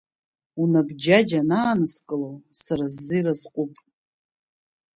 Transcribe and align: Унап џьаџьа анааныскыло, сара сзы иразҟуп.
Унап 0.61 0.89
џьаџьа 1.01 1.39
анааныскыло, 1.43 2.31
сара 2.61 2.85
сзы 2.93 3.15
иразҟуп. 3.19 3.73